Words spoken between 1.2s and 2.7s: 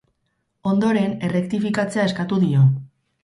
errektifikatzea eskatu dio.